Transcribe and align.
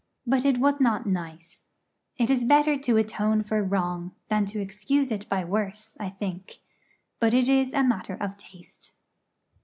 But 0.25 0.45
it 0.45 0.57
was 0.57 0.79
not 0.79 1.05
nice. 1.05 1.61
It 2.17 2.31
is 2.31 2.43
better 2.43 2.75
to 2.75 2.97
atone 2.97 3.43
for 3.43 3.61
wrong 3.61 4.15
than 4.29 4.45
to 4.47 4.59
excuse 4.59 5.11
it 5.11 5.29
by 5.29 5.43
worse, 5.45 5.95
I 5.99 6.09
think; 6.09 6.55
but 7.19 7.35
it 7.35 7.47
is 7.47 7.71
a 7.71 7.83
matter 7.83 8.15
of 8.19 8.35
taste. 8.35 8.93